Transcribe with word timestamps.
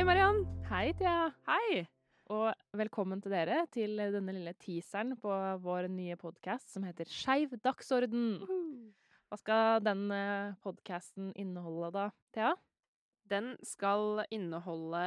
Hei, 0.00 0.94
Thea. 0.96 1.26
Hei! 1.44 1.82
Og 2.32 2.54
velkommen 2.72 3.20
til 3.20 3.34
dere 3.34 3.66
til 3.68 3.98
denne 4.00 4.32
lille 4.32 4.54
teaseren 4.56 5.10
på 5.20 5.28
vår 5.60 5.90
nye 5.92 6.14
podkast 6.16 6.70
som 6.72 6.86
heter 6.88 7.04
Skeiv 7.04 7.52
dagsorden. 7.60 8.38
Hva 9.28 9.36
skal 9.36 9.82
den 9.84 10.06
podkasten 10.64 11.34
inneholde 11.36 11.90
da, 11.98 12.04
Thea? 12.32 12.54
Den 13.28 13.50
skal 13.60 14.22
inneholde 14.32 15.02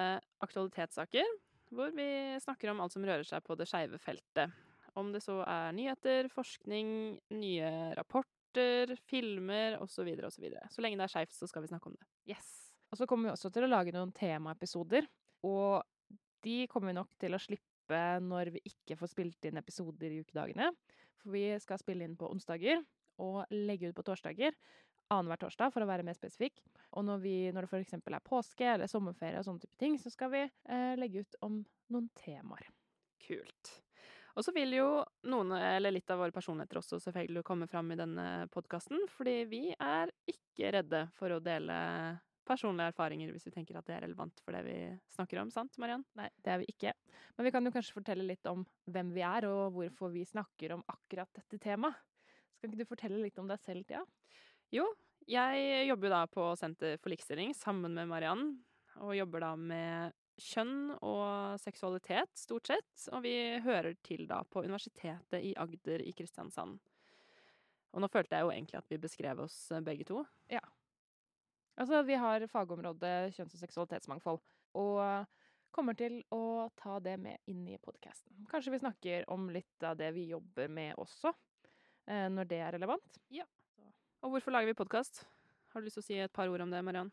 aktualitetssaker, 0.46 1.26
hvor 1.74 1.90
vi 1.98 2.38
snakker 2.44 2.70
om 2.70 2.84
alt 2.86 2.94
som 2.94 3.08
rører 3.10 3.26
seg 3.26 3.42
på 3.48 3.58
det 3.58 3.66
skeive 3.72 3.98
feltet. 3.98 4.54
Om 4.94 5.10
det 5.16 5.24
så 5.26 5.40
er 5.42 5.74
nyheter, 5.74 6.30
forskning, 6.30 7.18
nye 7.34 7.74
rapporter, 7.98 8.94
filmer 9.10 9.80
osv. 9.82 9.98
Så, 9.98 10.06
videre, 10.06 10.30
og 10.30 10.38
så, 10.38 10.46
videre. 10.46 10.70
så 10.70 10.86
lenge 10.86 11.02
det 11.02 11.10
er 11.10 11.16
skeivt, 11.16 11.34
så 11.34 11.50
skal 11.50 11.66
vi 11.66 11.74
snakke 11.74 11.90
om 11.90 11.98
det. 11.98 12.06
Yes. 12.36 12.63
Og 12.94 13.00
så 13.00 13.08
kommer 13.10 13.32
vi 13.32 13.34
også 13.34 13.50
til 13.50 13.66
å 13.66 13.72
lage 13.72 13.94
noen 13.96 14.12
temaepisoder. 14.14 15.08
Og 15.50 15.82
de 16.46 16.58
kommer 16.70 16.92
vi 16.92 17.00
nok 17.00 17.16
til 17.18 17.34
å 17.34 17.42
slippe 17.42 18.02
når 18.22 18.52
vi 18.54 18.62
ikke 18.70 18.98
får 19.00 19.10
spilt 19.16 19.48
inn 19.50 19.58
episoder 19.58 20.14
i 20.14 20.20
ukedagene. 20.22 20.70
For 21.24 21.34
vi 21.34 21.48
skal 21.64 21.82
spille 21.82 22.06
inn 22.06 22.14
på 22.20 22.30
onsdager 22.30 22.84
og 23.24 23.50
legge 23.50 23.90
ut 23.90 23.98
på 23.98 24.06
torsdager. 24.06 24.54
Annenhver 25.10 25.42
torsdag, 25.42 25.74
for 25.74 25.84
å 25.84 25.88
være 25.90 26.06
mer 26.06 26.18
spesifikk. 26.18 26.62
Og 26.94 27.06
når, 27.08 27.24
vi, 27.24 27.34
når 27.54 27.66
det 27.66 27.72
f.eks. 27.72 27.96
er 27.98 28.26
påske 28.26 28.68
eller 28.76 28.92
sommerferie 28.92 29.42
og 29.42 29.48
sånne 29.48 29.66
type 29.66 29.80
ting, 29.82 29.98
så 30.02 30.12
skal 30.14 30.30
vi 30.34 30.44
eh, 30.46 30.94
legge 31.00 31.24
ut 31.26 31.40
om 31.46 31.58
noen 31.94 32.12
temaer. 32.18 32.70
Kult. 33.26 33.74
Og 34.38 34.46
så 34.46 34.54
vil 34.54 34.78
jo 34.78 34.88
noen, 35.30 35.56
eller 35.58 35.94
litt 35.94 36.14
av 36.14 36.22
våre 36.22 36.34
personligheter 36.34 36.80
også 36.80 37.02
selvfølgelig 37.02 37.44
komme 37.46 37.68
fram 37.70 37.90
i 37.94 37.98
denne 37.98 38.28
podkasten, 38.54 39.02
fordi 39.18 39.36
vi 39.50 39.64
er 39.74 40.14
ikke 40.30 40.72
redde 40.78 41.04
for 41.18 41.36
å 41.36 41.42
dele 41.44 41.76
personlige 42.48 42.92
erfaringer 42.94 43.32
hvis 43.34 43.48
vi 43.48 43.54
tenker 43.56 43.78
at 43.80 43.88
det 43.88 43.96
er 43.98 44.04
relevant 44.06 44.42
for 44.44 44.56
det 44.56 44.64
vi 44.68 44.78
snakker 45.16 45.42
om, 45.42 45.52
sant 45.54 45.78
Mariann? 45.82 46.06
Nei, 46.20 46.30
det 46.44 46.54
er 46.54 46.62
vi 46.62 46.68
ikke. 46.74 46.94
Men 47.38 47.48
vi 47.48 47.54
kan 47.56 47.66
jo 47.66 47.74
kanskje 47.76 47.98
fortelle 47.98 48.28
litt 48.28 48.50
om 48.52 48.66
hvem 48.92 49.14
vi 49.16 49.24
er, 49.28 49.48
og 49.50 49.78
hvorfor 49.78 50.14
vi 50.14 50.26
snakker 50.28 50.76
om 50.76 50.84
akkurat 50.92 51.32
dette 51.40 51.62
temaet. 51.64 51.98
Skal 52.58 52.72
ikke 52.72 52.84
du 52.84 52.92
fortelle 52.92 53.22
litt 53.24 53.40
om 53.42 53.50
deg 53.50 53.60
selv, 53.60 53.84
Tia? 53.90 54.04
Jo, 54.74 54.86
jeg 55.30 55.88
jobber 55.88 56.10
jo 56.10 56.14
da 56.14 56.24
på 56.32 56.50
Senter 56.60 57.00
for 57.02 57.14
likestilling 57.14 57.54
sammen 57.58 57.96
med 57.96 58.10
Mariann, 58.12 58.50
og 59.04 59.16
jobber 59.18 59.44
da 59.44 59.54
med 59.60 60.20
kjønn 60.42 60.94
og 60.98 61.60
seksualitet, 61.62 62.32
stort 62.38 62.72
sett. 62.72 63.06
Og 63.14 63.24
vi 63.26 63.36
hører 63.64 63.96
til 64.06 64.26
da 64.30 64.42
på 64.48 64.64
Universitetet 64.66 65.44
i 65.44 65.54
Agder 65.60 66.04
i 66.04 66.14
Kristiansand. 66.18 66.80
Og 67.94 68.02
nå 68.02 68.10
følte 68.10 68.38
jeg 68.40 68.48
jo 68.48 68.54
egentlig 68.54 68.80
at 68.80 68.90
vi 68.90 69.02
beskrev 69.02 69.44
oss 69.44 69.58
eh, 69.72 69.84
begge 69.86 70.08
to. 70.10 70.24
Ja. 70.52 70.64
Altså, 71.80 72.04
vi 72.06 72.18
har 72.20 72.46
fagområdet 72.52 73.34
kjønns- 73.34 73.56
og 73.56 73.64
seksualitetsmangfold. 73.64 74.44
Og 74.78 75.00
kommer 75.74 75.98
til 75.98 76.20
å 76.34 76.70
ta 76.78 77.00
det 77.02 77.16
med 77.22 77.42
inn 77.50 77.66
i 77.72 77.80
podkasten. 77.82 78.46
Kanskje 78.52 78.76
vi 78.76 78.82
snakker 78.84 79.26
om 79.34 79.50
litt 79.54 79.86
av 79.86 79.98
det 79.98 80.12
vi 80.14 80.28
jobber 80.30 80.70
med 80.70 80.94
også, 81.02 81.34
eh, 82.08 82.30
når 82.30 82.50
det 82.50 82.62
er 82.62 82.72
relevant. 82.78 83.20
Ja. 83.34 83.48
Og 84.24 84.36
hvorfor 84.36 84.54
lager 84.54 84.70
vi 84.70 84.78
podkast? 84.78 85.26
Har 85.74 85.82
du 85.82 85.90
lyst 85.90 85.98
til 85.98 86.04
å 86.04 86.06
si 86.06 86.20
et 86.22 86.34
par 86.34 86.48
ord 86.48 86.62
om 86.62 86.72
det, 86.72 86.84
Mariann? 86.86 87.12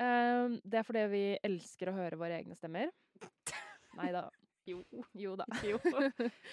Uh, 0.00 0.56
det 0.64 0.80
er 0.80 0.86
fordi 0.86 1.02
vi 1.12 1.24
elsker 1.44 1.90
å 1.90 1.96
høre 1.98 2.16
våre 2.16 2.38
egne 2.40 2.56
stemmer. 2.56 2.88
Nei 4.00 4.08
da. 4.14 4.24
Jo. 4.66 4.80
Jo 5.12 5.36
da. 5.36 5.44
Jo. 5.68 5.76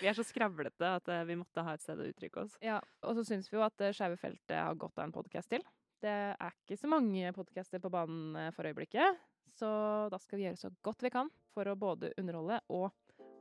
Vi 0.02 0.10
er 0.10 0.18
så 0.18 0.26
skravlete 0.28 0.90
at 1.00 1.08
uh, 1.08 1.24
vi 1.24 1.38
måtte 1.40 1.64
ha 1.64 1.78
et 1.78 1.86
sted 1.86 2.02
å 2.02 2.10
uttrykke 2.12 2.44
oss. 2.44 2.58
Ja, 2.62 2.82
Og 3.08 3.16
så 3.16 3.24
syns 3.30 3.48
vi 3.48 3.56
jo 3.56 3.64
at 3.64 3.80
skeive 3.96 4.20
feltet 4.20 4.58
har 4.60 4.76
godt 4.76 5.00
av 5.00 5.08
en 5.08 5.16
podkast 5.16 5.54
til. 5.56 5.64
Det 6.04 6.14
er 6.14 6.54
ikke 6.54 6.78
så 6.78 6.90
mange 6.92 7.32
podcaster 7.34 7.82
på 7.82 7.92
banen 7.94 8.36
eh, 8.38 8.54
for 8.54 8.70
øyeblikket, 8.70 9.18
så 9.58 9.70
da 10.14 10.20
skal 10.22 10.38
vi 10.38 10.46
gjøre 10.46 10.62
så 10.62 10.72
godt 10.86 11.02
vi 11.06 11.14
kan 11.14 11.32
for 11.56 11.70
å 11.70 11.78
både 11.80 12.14
underholde 12.22 12.60
og 12.70 12.92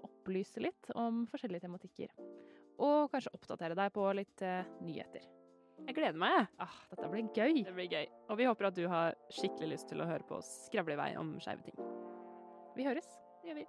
opplyse 0.06 0.62
litt 0.64 0.90
om 0.96 1.26
forskjellige 1.30 1.66
tematikker. 1.66 2.14
Og 2.80 3.12
kanskje 3.12 3.32
oppdatere 3.36 3.76
deg 3.76 3.92
på 3.94 4.04
litt 4.16 4.44
uh, 4.44 4.68
nyheter. 4.84 5.24
Jeg 5.86 5.96
gleder 5.96 6.18
meg. 6.20 6.50
Ah, 6.60 6.76
dette 6.90 7.08
blir 7.12 7.28
gøy. 7.36 7.62
Det 7.64 7.74
blir 7.76 7.88
gøy. 7.92 8.04
Og 8.32 8.40
vi 8.40 8.48
håper 8.48 8.70
at 8.70 8.76
du 8.76 8.84
har 8.90 9.16
skikkelig 9.32 9.76
lyst 9.76 9.90
til 9.92 10.02
å 10.02 10.08
høre 10.08 10.28
på 10.28 10.40
oss 10.40 10.50
skravle 10.66 10.96
i 10.96 11.00
vei 11.00 11.10
om 11.20 11.36
skeive 11.40 11.68
ting. 11.68 11.80
Vi 12.76 12.88
høres. 12.88 13.08
Det 13.42 13.52
gjør 13.52 13.60
vi. 13.62 13.68